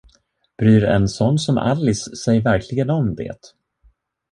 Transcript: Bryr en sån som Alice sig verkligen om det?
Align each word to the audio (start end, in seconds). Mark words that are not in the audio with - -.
Bryr 0.57 0.83
en 0.83 1.07
sån 1.09 1.39
som 1.39 1.57
Alice 1.57 2.15
sig 2.15 2.39
verkligen 2.41 2.89
om 2.89 3.15
det? 3.15 3.37